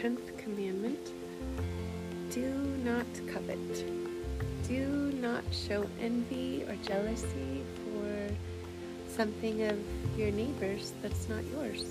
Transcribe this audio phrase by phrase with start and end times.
[0.00, 1.12] 10th commandment
[2.30, 2.48] do
[2.82, 3.84] not covet.
[4.66, 8.34] Do not show envy or jealousy for
[9.12, 9.78] something of
[10.16, 11.84] your neighbor's that's not yours.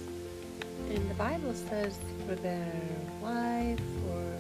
[0.90, 2.74] And the Bible says for their
[3.22, 3.80] wife
[4.10, 4.34] or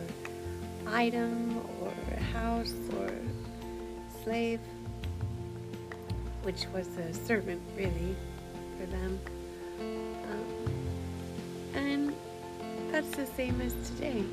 [0.87, 1.93] item or
[2.33, 3.11] house or
[4.23, 4.61] slave,
[6.41, 8.15] which was a servant really
[8.79, 9.19] for them.
[13.19, 14.23] The same as today.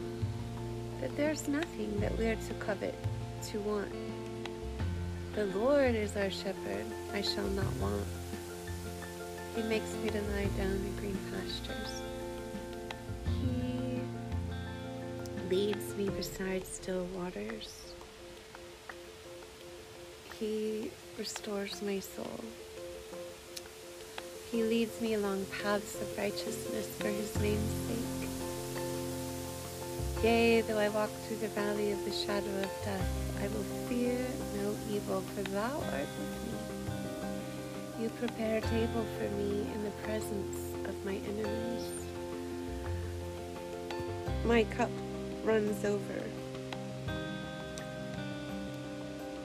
[1.00, 2.94] That there's nothing that we are to covet,
[3.48, 3.90] to want.
[5.34, 8.04] The Lord is our shepherd, I shall not want.
[9.56, 12.00] He makes me to lie down in green pastures.
[13.40, 14.00] He
[15.50, 17.92] leads me beside still waters.
[20.38, 22.44] He restores my soul.
[24.52, 28.15] He leads me along paths of righteousness for his name's sake.
[30.26, 33.08] Yea, though I walk through the valley of the shadow of death,
[33.40, 34.18] I will fear
[34.56, 38.02] no evil, for thou art with me.
[38.02, 41.92] You prepare a table for me in the presence of my enemies.
[44.44, 44.90] My cup
[45.44, 46.20] runs over.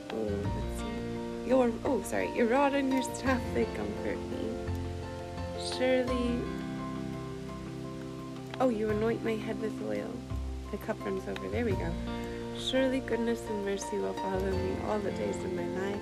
[0.10, 1.48] Oh, let's see.
[1.48, 4.50] Your oh, sorry, your rod and your staff they comfort me.
[5.78, 6.42] Surely,
[8.60, 10.10] oh, you anoint my head with oil.
[10.72, 11.50] The cup runs over.
[11.50, 11.92] There we go.
[12.58, 16.02] Surely goodness and mercy will follow me all the days of my life,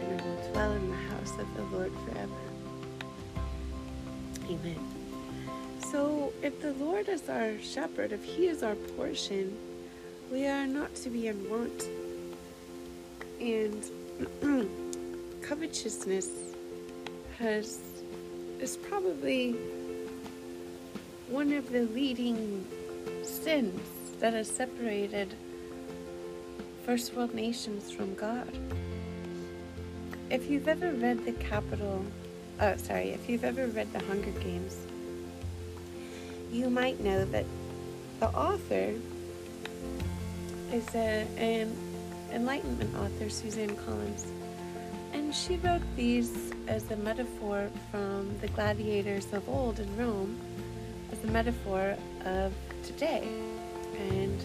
[0.00, 2.32] and I will dwell in the house of the Lord forever.
[4.46, 4.78] Amen.
[5.90, 9.54] So, if the Lord is our shepherd, if He is our portion,
[10.30, 11.86] we are not to be in want.
[13.40, 14.70] And
[15.42, 16.30] covetousness
[17.38, 17.78] has
[18.58, 19.52] is probably
[21.28, 22.64] one of the leading
[23.42, 23.80] sins
[24.20, 25.34] that has separated
[26.86, 28.48] first world nations from God.
[30.30, 32.04] If you've ever read the capital,
[32.60, 34.76] oh, sorry, if you've ever read the Hunger Games,
[36.52, 37.44] you might know that
[38.20, 38.94] the author
[40.72, 41.76] is a, an
[42.32, 44.24] Enlightenment author, Suzanne Collins,
[45.12, 50.38] and she wrote these as a metaphor from the gladiators of old in Rome,
[51.10, 53.28] as a metaphor of today
[53.96, 54.44] and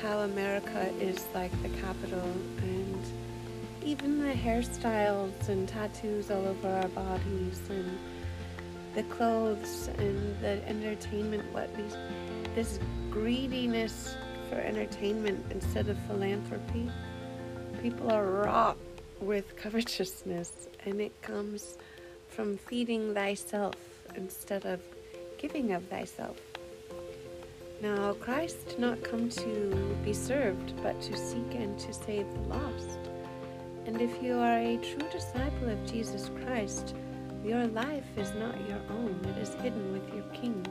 [0.00, 2.22] how America is like the capital
[2.58, 3.02] and
[3.84, 7.98] even the hairstyles and tattoos all over our bodies and
[8.94, 11.96] the clothes and the entertainment what these
[12.54, 12.78] this
[13.10, 14.14] greediness
[14.48, 16.90] for entertainment instead of philanthropy.
[17.80, 18.76] People are wrought
[19.20, 21.78] with covetousness and it comes
[22.28, 23.74] from feeding thyself
[24.14, 24.80] instead of
[25.38, 26.51] giving of thyself
[27.82, 32.54] now, Christ did not come to be served, but to seek and to save the
[32.54, 33.00] lost.
[33.86, 36.94] And if you are a true disciple of Jesus Christ,
[37.44, 40.64] your life is not your own, it is hidden with your King.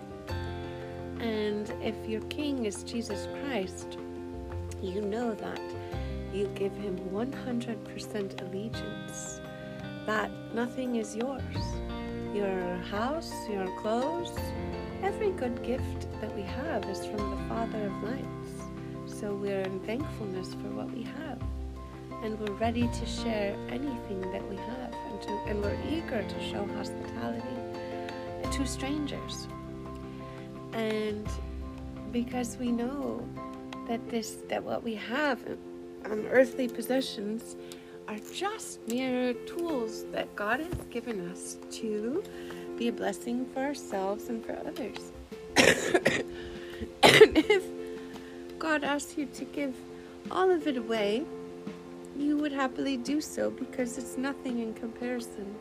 [1.19, 3.97] And if your King is Jesus Christ,
[4.81, 5.59] you know that
[6.33, 9.41] you give him 100% allegiance,
[10.05, 11.41] that nothing is yours.
[12.33, 14.31] Your house, your clothes,
[15.03, 19.17] Every good gift that we have is from the Father of lights.
[19.19, 21.41] So we're in thankfulness for what we have.
[22.23, 24.93] And we're ready to share anything that we have.
[25.09, 27.61] And, to, and we're eager to show hospitality
[28.51, 29.47] to strangers.
[30.73, 31.27] And
[32.11, 33.27] because we know
[33.87, 35.39] that this that what we have
[36.05, 37.55] on earthly possessions
[38.07, 42.23] are just mere tools that God has given us to
[42.81, 45.11] be a blessing for ourselves and for others.
[45.55, 46.25] and
[47.03, 47.63] if
[48.57, 49.75] God asks you to give
[50.31, 51.23] all of it away,
[52.17, 55.53] you would happily do so because it's nothing in comparison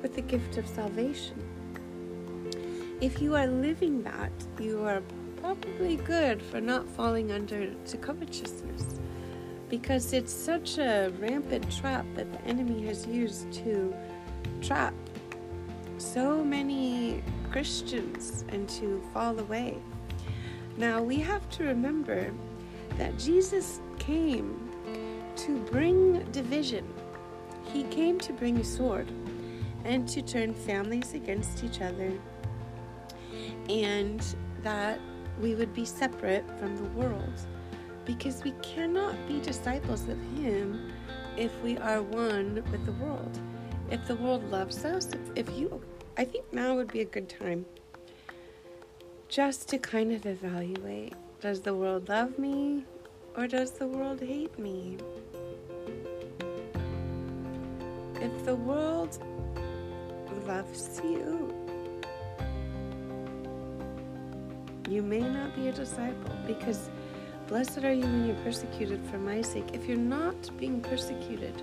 [0.00, 1.42] with the gift of salvation.
[3.00, 4.30] If you are living that,
[4.60, 5.02] you are
[5.38, 9.00] probably good for not falling under to covetousness
[9.68, 13.92] because it's such a rampant trap that the enemy has used to
[14.62, 14.94] trap
[15.98, 19.78] so many Christians and to fall away.
[20.76, 22.32] Now we have to remember
[22.98, 24.70] that Jesus came
[25.36, 26.86] to bring division.
[27.72, 29.10] He came to bring a sword
[29.84, 32.12] and to turn families against each other,
[33.68, 34.24] and
[34.62, 34.98] that
[35.40, 37.40] we would be separate from the world
[38.04, 40.92] because we cannot be disciples of Him
[41.36, 43.38] if we are one with the world.
[43.94, 45.80] If the world loves us, if, if you
[46.16, 47.64] I think now would be a good time
[49.28, 52.84] just to kind of evaluate does the world love me
[53.36, 54.96] or does the world hate me?
[58.16, 59.16] If the world
[60.44, 61.54] loves you,
[64.90, 66.90] you may not be a disciple because
[67.46, 69.68] blessed are you when you're persecuted for my sake.
[69.72, 71.62] If you're not being persecuted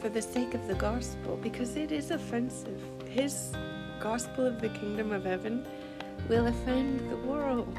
[0.00, 3.52] for the sake of the gospel, because it is offensive, his
[4.00, 5.66] gospel of the kingdom of heaven
[6.28, 7.76] will offend the world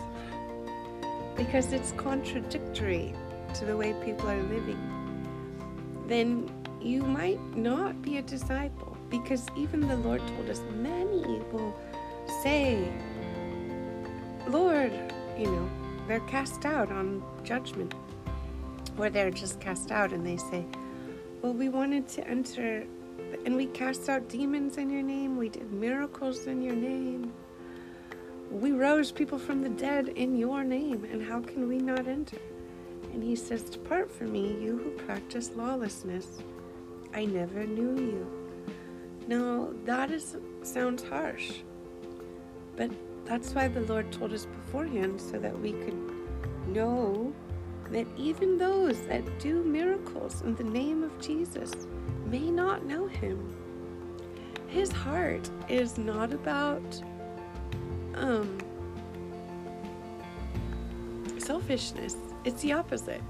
[1.36, 3.16] because it's contradictory
[3.56, 4.78] to the way people are living,
[6.08, 11.76] then you might not be a disciple because even the Lord told us many will
[12.44, 12.88] say,
[14.48, 14.92] Lord,
[15.38, 15.70] you know,
[16.08, 17.94] they're cast out on judgment,
[18.98, 20.66] or they're just cast out and they say,
[21.42, 22.86] Well, we wanted to enter
[23.46, 27.34] and we cast out demons in your name, we did miracles in your name.
[28.52, 32.38] We rose people from the dead in your name, and how can we not enter?
[33.14, 36.28] And he says, Depart from me, you who practice lawlessness.
[37.14, 38.28] I never knew you.
[39.28, 41.54] Now, that is, sounds harsh,
[42.76, 42.92] but
[43.26, 45.98] that's why the Lord told us beforehand so that we could
[46.68, 47.34] know
[47.92, 51.72] that even those that do miracles in the name of Jesus
[52.26, 53.54] may not know him.
[54.68, 57.02] His heart is not about
[58.16, 58.58] um,
[61.38, 62.16] selfishness.
[62.46, 63.22] It's the opposite.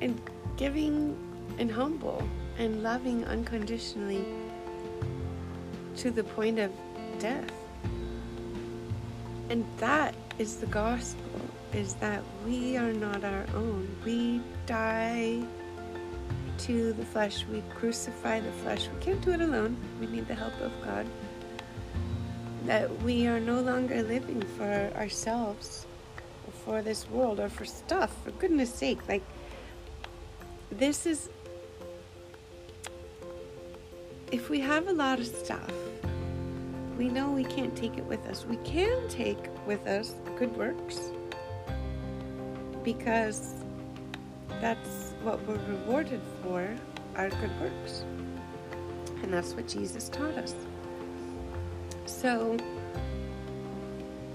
[0.00, 0.20] And
[0.56, 1.16] giving
[1.58, 2.26] and humble
[2.58, 4.24] and loving unconditionally
[5.96, 6.70] to the point of
[7.18, 7.52] death.
[9.50, 11.40] And that is the gospel
[11.74, 13.88] is that we are not our own.
[14.04, 15.42] We die
[16.58, 17.44] to the flesh.
[17.50, 18.88] We crucify the flesh.
[18.88, 19.76] We can't do it alone.
[20.00, 21.06] We need the help of God
[22.66, 25.86] that we are no longer living for ourselves
[26.46, 29.22] or for this world or for stuff for goodness sake like
[30.70, 31.28] this is
[34.30, 35.72] if we have a lot of stuff
[36.96, 41.10] we know we can't take it with us we can take with us good works
[42.84, 43.54] because
[44.60, 46.74] that's what we're rewarded for
[47.16, 48.04] our good works
[49.22, 50.54] and that's what jesus taught us
[52.06, 52.56] so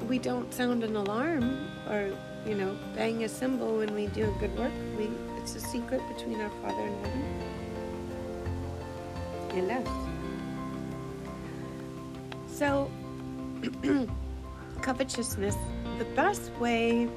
[0.07, 2.11] we don't sound an alarm or,
[2.45, 4.71] you know, bang a cymbal when we do a good work.
[4.97, 7.25] We it's a secret between our Father in heaven
[9.53, 9.87] and us.
[12.47, 12.91] So
[14.81, 15.55] covetousness,
[15.99, 17.07] the best way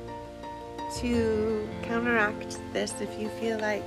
[0.97, 3.85] to counteract this if you feel like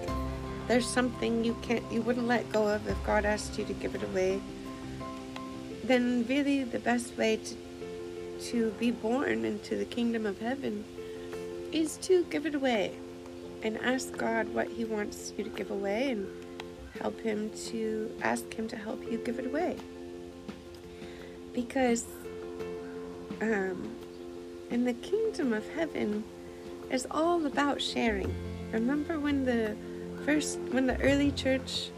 [0.68, 3.96] there's something you can't you wouldn't let go of if God asked you to give
[3.96, 4.42] it away
[5.84, 7.56] then really the best way to
[8.40, 10.84] to be born into the kingdom of heaven
[11.72, 12.94] is to give it away
[13.64, 16.28] and ask God what he wants you to give away and
[17.00, 19.78] help him to ask him to help you give it away.
[21.54, 22.06] Because
[23.42, 23.96] um,
[24.70, 26.24] in the kingdom of heaven
[26.94, 28.34] is all about sharing.
[28.72, 29.76] Remember when the
[30.26, 31.90] first when the early church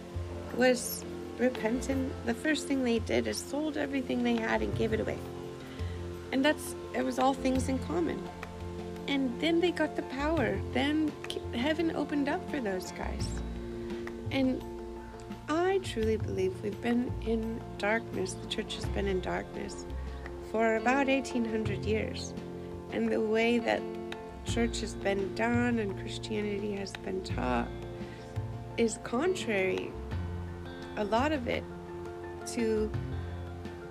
[0.55, 1.03] was
[1.37, 5.19] repentant, the first thing they did is sold everything they had and gave it away.
[6.31, 8.21] And that's, it was all things in common.
[9.07, 10.59] And then they got the power.
[10.73, 11.11] Then
[11.53, 13.27] heaven opened up for those guys.
[14.31, 14.63] And
[15.49, 19.85] I truly believe we've been in darkness, the church has been in darkness
[20.51, 22.33] for about 1800 years.
[22.91, 23.81] And the way that
[24.45, 27.67] church has been done and Christianity has been taught
[28.77, 29.91] is contrary
[30.97, 31.63] a lot of it
[32.47, 32.91] to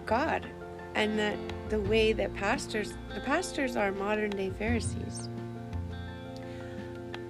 [0.07, 0.47] God
[0.95, 1.37] and that
[1.69, 5.29] the way that pastors the pastors are modern day Pharisees.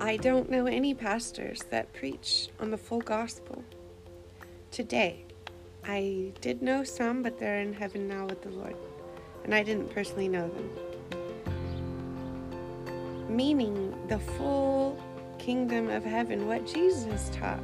[0.01, 3.65] I don't know any pastors that preach on the full gospel
[4.71, 5.25] today.
[5.87, 8.77] I did know some, but they're in heaven now with the Lord.
[9.45, 10.71] And I didn't personally know them.
[13.35, 14.97] Meaning the full
[15.39, 17.59] kingdom of heaven, what Jesus taught.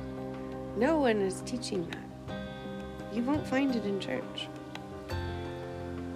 [0.76, 2.36] No one is teaching that.
[3.12, 4.48] You won't find it in church.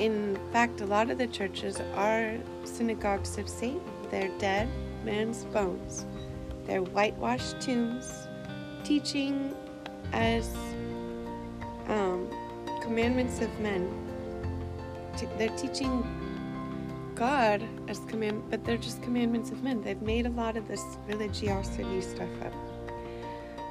[0.00, 3.80] In fact, a lot of the churches are synagogues of Satan.
[4.10, 4.68] They're dead
[5.04, 6.04] man's bones.
[6.66, 8.26] They're whitewashed tombs,
[8.82, 9.54] teaching
[10.12, 10.52] as
[11.86, 12.28] um,
[12.82, 13.88] commandments of men.
[15.38, 16.02] They're teaching
[17.14, 19.82] God as command, but they're just commandments of men.
[19.82, 22.52] They've made a lot of this religiosity stuff up.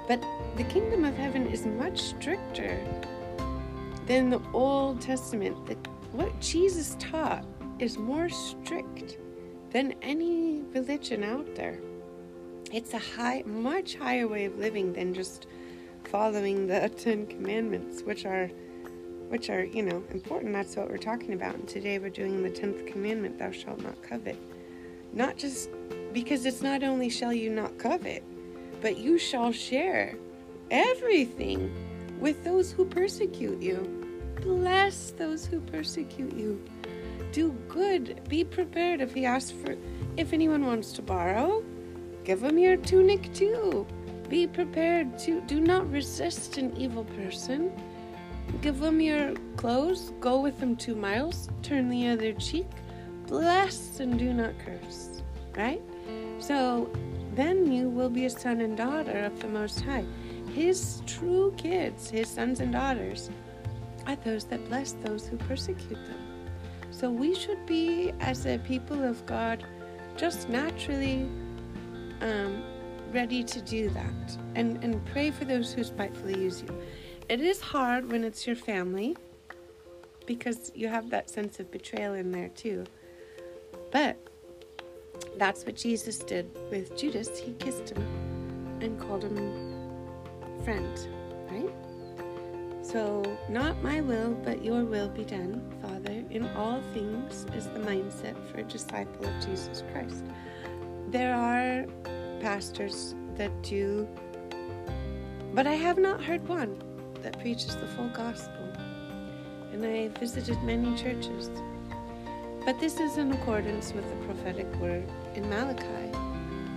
[0.08, 0.24] But
[0.58, 2.78] the kingdom of heaven is much stricter
[4.06, 5.66] than the Old Testament.
[5.66, 5.76] The,
[6.12, 7.46] what Jesus taught
[7.80, 9.18] is more strict
[9.72, 11.80] than any religion out there.
[12.72, 15.48] It's a high, much higher way of living than just
[16.06, 18.50] following the Ten Commandments, which are,
[19.34, 20.54] which are you know important.
[20.54, 21.56] That's what we're talking about.
[21.56, 24.38] And today we're doing the tenth commandment: Thou shalt not covet.
[25.12, 25.70] Not just
[26.14, 28.24] because it's not only shall you not covet,
[28.80, 30.16] but you shall share
[30.70, 31.74] everything
[32.20, 34.06] with those who persecute you.
[34.44, 36.64] Bless those who persecute you.
[37.32, 38.22] Do good.
[38.30, 39.76] Be prepared if he asks for,
[40.16, 41.64] if anyone wants to borrow,
[42.24, 43.88] give him your tunic too.
[44.30, 47.72] Be prepared to do not resist an evil person.
[48.62, 52.68] Give them your clothes, go with them two miles, turn the other cheek,
[53.28, 55.22] bless and do not curse.
[55.56, 55.82] Right?
[56.40, 56.90] So
[57.36, 60.06] then you will be a son and daughter of the Most High.
[60.54, 63.30] His true kids, his sons and daughters,
[64.06, 66.20] are those that bless those who persecute them.
[66.92, 69.66] So we should be, as a people of God,
[70.16, 71.28] just naturally
[72.22, 72.64] um,
[73.12, 76.82] ready to do that and, and pray for those who spitefully use you.
[77.30, 79.16] It is hard when it's your family
[80.26, 82.84] because you have that sense of betrayal in there too.
[83.92, 84.18] But
[85.38, 87.40] that's what Jesus did with Judas.
[87.40, 88.06] He kissed him
[88.82, 89.38] and called him
[90.66, 91.08] friend,
[91.50, 91.74] right?
[92.86, 97.80] So, not my will, but your will be done, Father, in all things is the
[97.80, 100.26] mindset for a disciple of Jesus Christ.
[101.10, 101.86] There are
[102.42, 104.08] pastors that do,
[105.54, 106.78] but I have not heard one
[107.24, 108.68] that preaches the full gospel.
[109.72, 111.50] And I have visited many churches.
[112.66, 116.12] But this is in accordance with the prophetic word in Malachi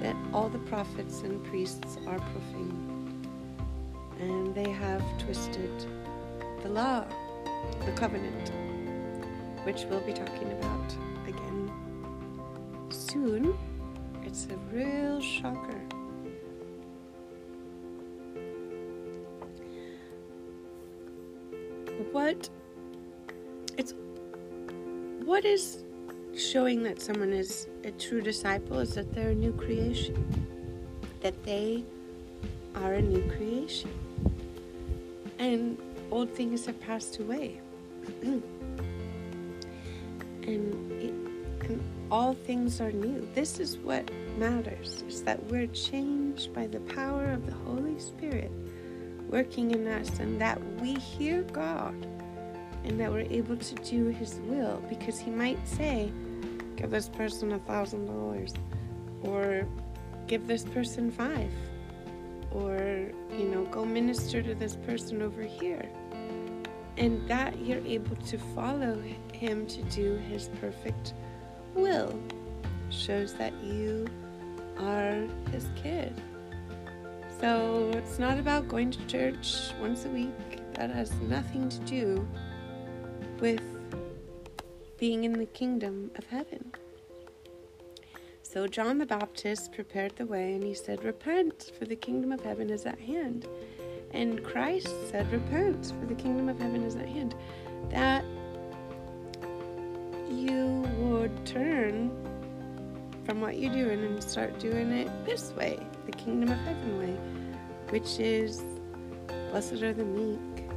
[0.00, 3.28] that all the prophets and priests are profane.
[4.18, 5.70] And they have twisted
[6.62, 7.04] the law,
[7.84, 8.50] the covenant,
[9.64, 10.94] which we'll be talking about
[11.26, 11.70] again
[12.88, 13.56] soon.
[14.24, 15.95] It's a real shocker.
[22.16, 22.48] What
[23.76, 23.92] it's
[25.26, 25.84] what is
[26.34, 30.16] showing that someone is a true disciple is that they're a new creation.
[31.20, 31.84] That they
[32.74, 33.90] are a new creation.
[35.38, 35.76] And
[36.10, 37.60] old things have passed away.
[38.22, 38.42] and,
[40.46, 41.12] it,
[41.68, 43.28] and all things are new.
[43.34, 48.50] This is what matters, is that we're changed by the power of the Holy Spirit
[49.28, 52.06] working in us and that we hear God
[52.84, 54.82] and that we're able to do his will.
[54.88, 56.12] Because he might say,
[56.76, 58.54] give this person a thousand dollars
[59.22, 59.66] or
[60.26, 61.50] give this person five
[62.50, 65.88] or you know go minister to this person over here.
[66.96, 69.02] And that you're able to follow
[69.32, 71.12] him to do his perfect
[71.74, 72.18] will
[72.88, 74.06] shows that you
[74.78, 76.22] are his kid
[77.40, 82.28] so it's not about going to church once a week that has nothing to do
[83.40, 83.62] with
[84.98, 86.72] being in the kingdom of heaven
[88.56, 92.40] so John the Baptist prepared the way and he said, Repent, for the kingdom of
[92.40, 93.46] heaven is at hand.
[94.12, 97.34] And Christ said, Repent, for the kingdom of heaven is at hand.
[97.90, 98.24] That
[100.30, 102.10] you would turn
[103.26, 107.16] from what you're doing and start doing it this way, the kingdom of heaven way,
[107.90, 108.62] which is
[109.50, 110.68] blessed are the meek,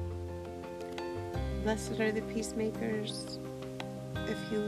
[1.64, 3.38] blessed are the peacemakers,
[4.16, 4.68] if you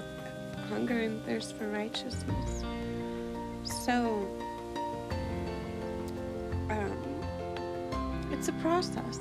[0.70, 2.64] hunger and thirst for righteousness.
[3.64, 4.28] So,
[6.70, 9.20] um, it's a process.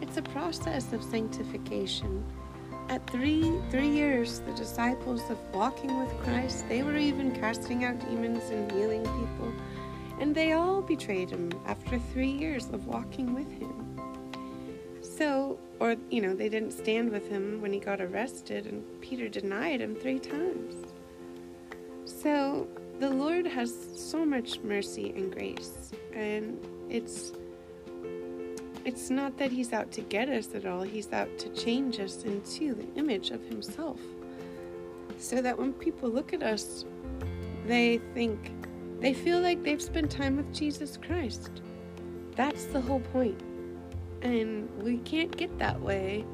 [0.00, 2.24] It's a process of sanctification.
[2.88, 8.00] At three three years, the disciples of walking with Christ, they were even casting out
[8.00, 9.52] demons and healing people,
[10.18, 14.00] and they all betrayed him after three years of walking with him.
[15.02, 19.28] So, or you know, they didn't stand with him when he got arrested, and Peter
[19.28, 20.76] denied him three times.
[22.06, 22.66] So,
[23.00, 27.32] the Lord has so much mercy and grace, and it's
[28.84, 30.82] it's not that he's out to get us at all.
[30.82, 34.00] He's out to change us into the image of himself.
[35.18, 36.84] So that when people look at us,
[37.66, 38.52] they think
[39.00, 41.50] they feel like they've spent time with Jesus Christ.
[42.36, 43.40] That's the whole point.
[44.22, 46.24] And we can't get that way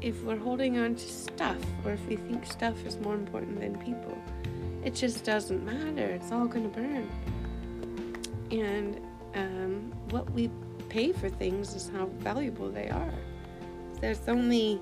[0.00, 3.76] if we're holding on to stuff or if we think stuff is more important than
[3.78, 4.16] people.
[4.84, 6.06] It just doesn't matter.
[6.06, 7.08] It's all going to burn.
[8.50, 9.00] And
[9.34, 10.50] um, what we
[10.90, 13.14] pay for things is how valuable they are.
[14.00, 14.80] There's only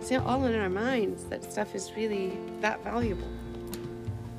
[0.00, 3.28] it's all in our minds that stuff is really that valuable.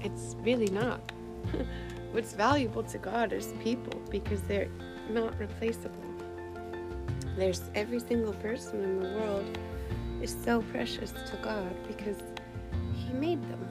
[0.01, 1.11] It's really not.
[2.11, 4.69] What's valuable to God is people because they're
[5.09, 6.03] not replaceable.
[7.35, 9.57] There's every single person in the world
[10.21, 12.17] is so precious to God because
[12.93, 13.67] He made them.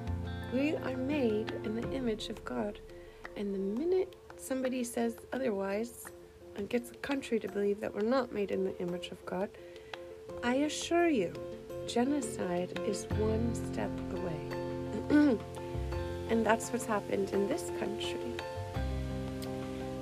[0.52, 2.78] We are made in the image of God.
[3.37, 6.06] And the minute somebody says otherwise
[6.57, 9.49] and gets a country to believe that we're not made in the image of God,
[10.43, 11.33] I assure you,
[11.87, 15.39] genocide is one step away.
[16.31, 18.35] and that's what's happened in this country.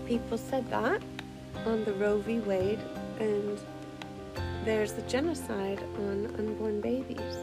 [0.07, 1.03] People said that
[1.67, 2.41] on the Roe v.
[2.41, 2.81] Wade,
[3.21, 3.59] and
[4.65, 7.37] there's a genocide on unborn babies.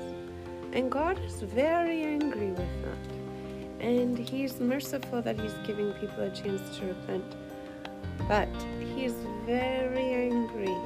[0.73, 3.85] And God is very angry with that.
[3.85, 7.35] And He's merciful that He's giving people a chance to repent.
[8.27, 8.49] But
[9.51, 10.77] very angry.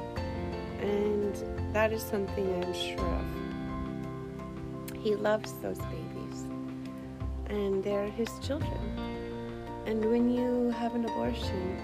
[0.80, 1.34] And
[1.72, 3.26] that is something I'm sure of.
[5.04, 6.38] He loves those babies.
[7.46, 8.80] And they're His children.
[9.86, 11.78] And when you have an abortion,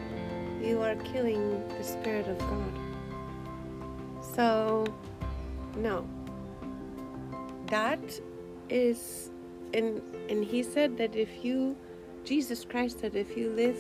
[0.60, 1.44] you are killing
[1.78, 2.74] the Spirit of God.
[4.34, 4.84] So,
[5.76, 6.04] no,
[7.66, 8.20] that
[8.68, 9.30] is
[9.72, 11.76] and and he said that if you
[12.24, 13.78] Jesus Christ said if you live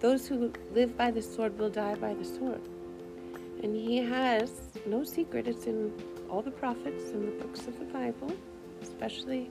[0.00, 2.60] those who live by the sword will die by the sword.
[3.62, 4.50] And he has
[4.86, 5.92] no secret, it's in
[6.28, 8.32] all the prophets and the books of the Bible,
[8.82, 9.50] especially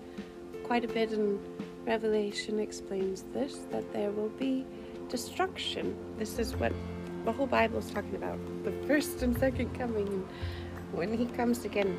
[0.63, 1.39] quite a bit in
[1.85, 4.65] Revelation explains this that there will be
[5.09, 5.95] destruction.
[6.17, 6.73] This is what
[7.25, 10.07] the whole Bible is talking about the first and second coming.
[10.07, 10.27] And
[10.91, 11.97] when he comes again,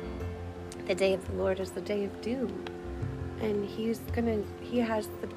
[0.87, 2.65] the day of the Lord is the day of doom.
[3.41, 5.27] And he's gonna, he has the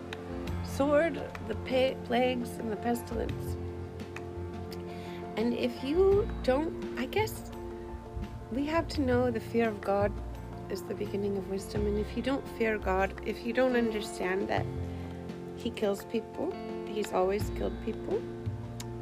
[0.77, 1.55] sword, the
[2.07, 3.57] plagues, and the pestilence.
[5.37, 7.51] And if you don't, I guess
[8.53, 10.13] we have to know the fear of God
[10.71, 11.87] is the beginning of wisdom.
[11.87, 14.65] And if you don't fear God, if you don't understand that
[15.57, 16.55] He kills people,
[16.87, 18.23] He's always killed people,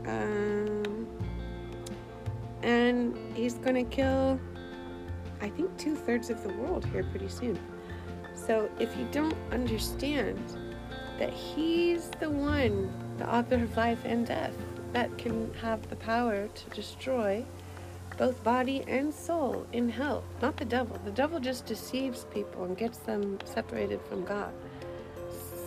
[0.06, 1.06] um,
[2.62, 4.40] and He's going to kill
[5.42, 7.58] I think, two thirds of the world here pretty soon.
[8.34, 10.38] So if you don't understand
[11.22, 14.56] that He's the one, the author of life and death,
[14.92, 17.44] that can have the power to destroy
[18.18, 20.98] both body and soul in hell, not the devil.
[21.04, 24.52] The devil just deceives people and gets them separated from God.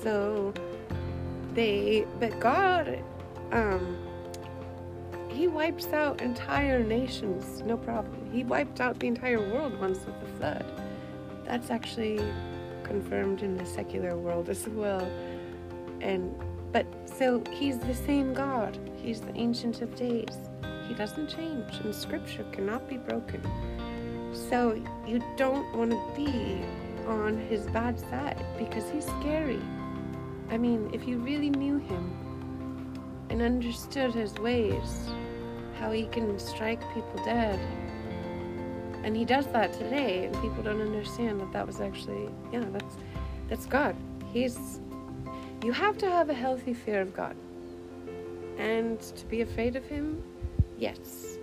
[0.04, 0.54] So
[1.54, 3.02] they, but God,
[3.54, 3.98] um,
[5.30, 8.30] he wipes out entire nations, no problem.
[8.30, 10.66] He wiped out the entire world once with the flood.
[11.46, 12.20] That's actually
[12.84, 15.10] confirmed in the secular world as well.
[16.02, 16.36] And
[16.72, 18.78] but so he's the same God.
[19.02, 20.38] He's the ancient of days.
[20.88, 23.42] He doesn't change, and scripture cannot be broken.
[24.50, 26.62] So you don't want to be
[27.08, 29.62] on his bad side because he's scary.
[30.50, 32.98] I mean, if you really knew him
[33.30, 35.10] and understood his ways,
[35.80, 37.60] how he can strike people dead.
[39.04, 42.98] And he does that today, and people don't understand that that was actually, yeah, that's
[43.48, 43.96] that's God.
[44.34, 44.80] He's
[45.66, 47.36] you have to have a healthy fear of God.
[48.60, 50.24] And to be afraid of him,
[50.78, 51.40] yes.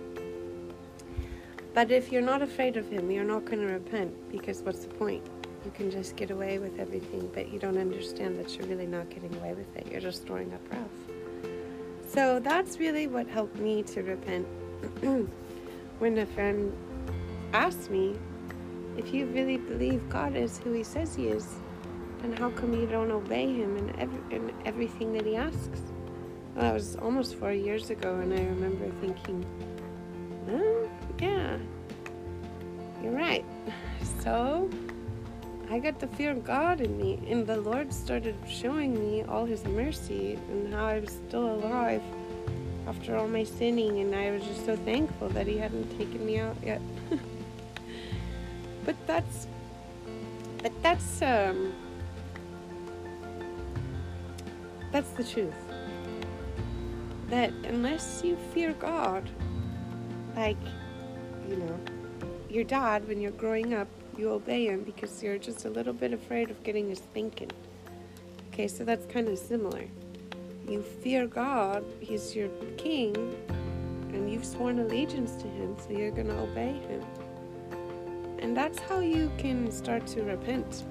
[1.73, 4.93] But if you're not afraid of him, you're not going to repent because what's the
[4.93, 5.25] point?
[5.65, 9.09] You can just get away with everything, but you don't understand that you're really not
[9.09, 9.87] getting away with it.
[9.91, 11.51] You're just throwing up wrath.
[12.07, 14.47] So that's really what helped me to repent.
[15.99, 16.71] when a friend
[17.51, 18.15] asked me,
[18.97, 21.55] if you really believe God is who He says He is,
[22.23, 25.81] then how come you don't obey Him in, every, in everything that He asks?
[26.55, 29.45] Well, that was almost four years ago, and I remember thinking,
[30.49, 31.57] oh, yeah,
[33.01, 33.45] you're right.
[34.21, 34.69] So
[35.69, 39.43] I got the fear of God in me, and the Lord started showing me all
[39.43, 42.01] His mercy and how I was still alive
[42.87, 46.39] after all my sinning, and I was just so thankful that He hadn't taken me
[46.39, 46.81] out yet.
[48.85, 49.47] but that's,
[50.61, 51.73] but that's, um,
[54.93, 55.53] that's the truth.
[57.27, 59.29] That unless you fear God,
[60.37, 60.63] like,
[61.49, 61.79] you know,
[62.49, 66.13] your dad when you're growing up you obey him because you're just a little bit
[66.13, 67.51] afraid of getting his thinking.
[68.49, 69.85] Okay, so that's kind of similar.
[70.67, 73.15] You fear God, he's your king,
[74.13, 77.03] and you've sworn allegiance to him, so you're going to obey him.
[78.39, 80.83] And that's how you can start to repent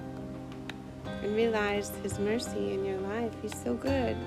[1.23, 3.31] and realize his mercy in your life.
[3.41, 4.17] He's so good.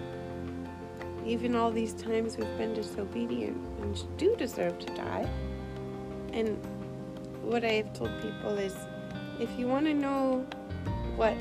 [1.27, 5.29] Even all these times we've been disobedient and do deserve to die.
[6.33, 6.57] And
[7.43, 8.75] what I have told people is
[9.39, 10.47] if you want to know
[11.17, 11.35] what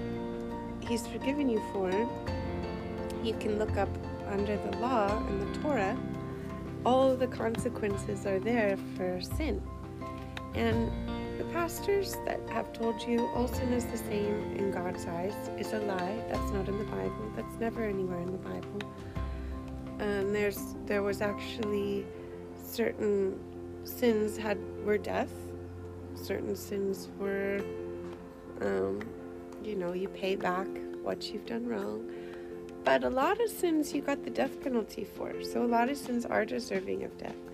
[0.82, 1.90] He's forgiven you for,
[3.24, 3.90] you can look up
[4.28, 5.98] under the law and the Torah.
[6.86, 9.64] All the consequences are there for sin.
[10.54, 10.92] And
[11.56, 15.80] pastors that have told you all sin is the same in God's eyes is a
[15.80, 16.22] lie.
[16.30, 17.32] That's not in the Bible.
[17.34, 18.82] That's never anywhere in the Bible.
[20.00, 22.06] And there's there was actually
[22.62, 23.40] certain
[23.86, 25.32] sins had were death.
[26.16, 27.62] Certain sins were,
[28.60, 29.00] um,
[29.64, 30.68] you know, you pay back
[31.04, 32.12] what you've done wrong.
[32.84, 35.32] But a lot of sins you got the death penalty for.
[35.42, 37.45] So a lot of sins are deserving of death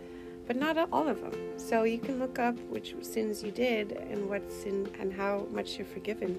[0.52, 1.32] but not all of them.
[1.56, 5.78] So you can look up which sins you did and what sin and how much
[5.78, 6.38] you're forgiven,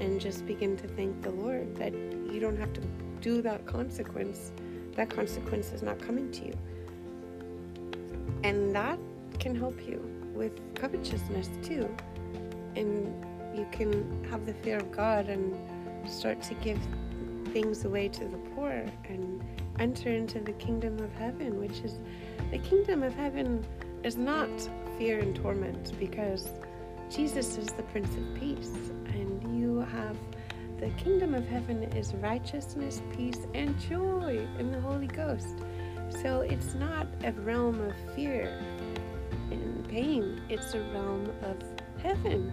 [0.00, 2.80] and just begin to thank the Lord that you don't have to
[3.20, 4.52] do that consequence.
[4.94, 6.54] That consequence is not coming to you,
[8.42, 8.98] and that
[9.38, 10.00] can help you
[10.32, 11.94] with covetousness too.
[12.74, 13.22] And
[13.54, 15.54] you can have the fear of God and
[16.08, 16.78] start to give
[17.52, 19.44] things away to the poor and
[19.78, 21.98] enter into the kingdom of heaven, which is
[22.50, 23.64] the kingdom of heaven
[24.02, 24.48] is not
[24.98, 26.48] fear and torment because
[27.10, 28.72] Jesus is the Prince of Peace,
[29.06, 30.16] and you have
[30.78, 35.56] the kingdom of heaven is righteousness, peace, and joy in the Holy Ghost.
[36.22, 38.62] So it's not a realm of fear
[39.50, 41.56] and pain, it's a realm of
[42.02, 42.52] heaven.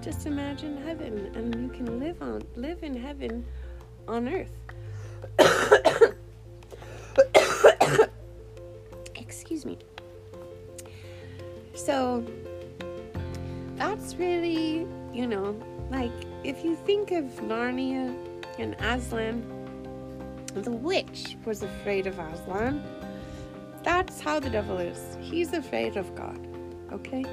[0.00, 3.44] Just imagine heaven, and you can live on live in heaven
[4.06, 4.52] on earth.
[13.88, 15.58] that's really, you know,
[15.90, 16.12] like
[16.44, 18.14] if you think of Narnia
[18.58, 19.42] and Aslan,
[20.54, 22.84] the witch was afraid of Aslan.
[23.82, 25.16] That's how the devil is.
[25.22, 26.38] He's afraid of God.
[26.92, 27.24] Okay?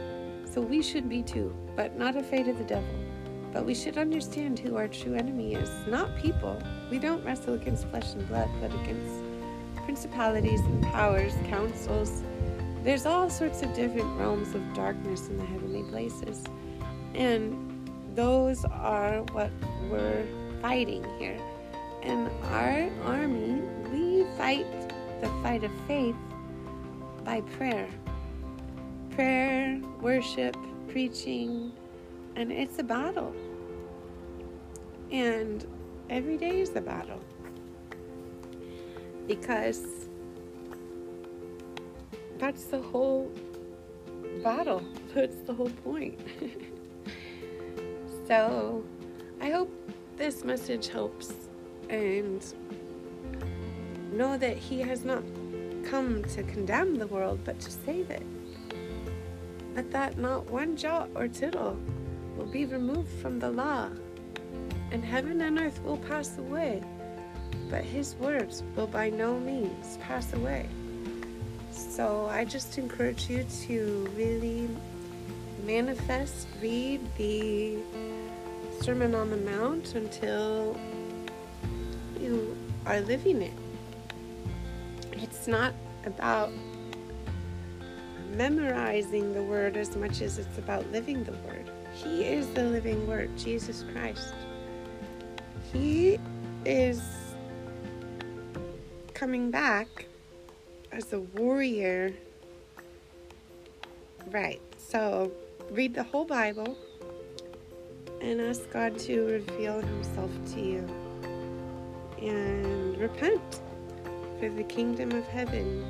[0.46, 2.96] So we should be too, but not afraid of the devil.
[3.52, 5.70] But we should understand who our true enemy is.
[5.88, 6.62] Not people.
[6.90, 9.22] We don't wrestle against flesh and blood, but against
[9.84, 12.24] principalities and powers, councils.
[12.84, 16.44] There's all sorts of different realms of darkness in the heavenly places.
[17.14, 19.50] And those are what
[19.90, 20.26] we're
[20.62, 21.40] fighting here.
[22.04, 23.62] And our army,
[23.94, 24.68] we fight
[25.22, 26.18] the fight of faith
[27.24, 27.88] by prayer.
[29.12, 30.58] Prayer, worship,
[30.90, 31.72] preaching,
[32.36, 33.34] and it's a battle.
[35.12, 35.66] And
[36.10, 37.22] every day is a battle.
[39.28, 40.10] Because
[42.38, 43.32] that's the whole
[44.44, 44.84] battle.
[45.16, 46.20] That's the whole point.
[48.28, 48.84] so
[49.40, 49.72] I hope
[50.18, 51.34] this message helps
[51.90, 52.46] and
[54.12, 55.24] know that He has not
[55.86, 58.26] come to condemn the world but to save it.
[59.74, 61.80] But that not one jot or tittle
[62.38, 63.90] will be removed from the law
[64.92, 66.82] and heaven and earth will pass away,
[67.70, 70.68] but his words will by no means pass away.
[71.72, 74.70] So I just encourage you to really
[75.66, 77.78] manifest, read the
[78.82, 80.78] Sermon on the Mount until
[82.20, 83.54] you are living it.
[85.14, 85.74] It's not
[86.06, 86.52] about
[88.36, 91.72] memorizing the word as much as it's about living the word.
[91.94, 94.34] He is the living word, Jesus Christ.
[95.72, 96.20] He
[96.66, 97.02] is
[99.14, 100.06] coming back
[100.92, 102.14] as a warrior.
[104.32, 104.62] Right.
[104.78, 105.32] So
[105.72, 106.78] read the whole Bible
[108.22, 110.88] and ask God to reveal Himself to you.
[112.22, 113.62] And repent,
[114.40, 115.84] for the kingdom of heaven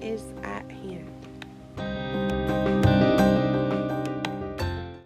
[0.00, 1.13] is at hand.